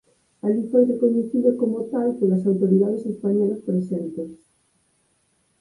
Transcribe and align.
Alí 0.45 0.61
foi 0.71 0.83
recoñecido 0.91 1.49
como 1.61 1.77
tal 1.91 2.07
polas 2.19 2.43
autoridades 2.51 3.03
españolas 3.13 3.63
presentes. 3.67 4.31